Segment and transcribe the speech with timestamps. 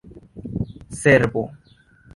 [1.01, 1.47] servo